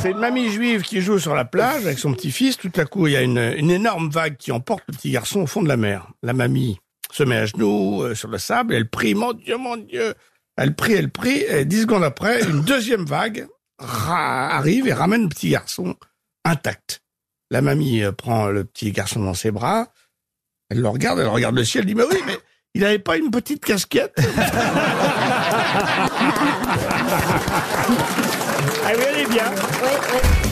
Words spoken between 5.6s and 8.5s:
de la mer. La mamie se met à genoux euh, sur le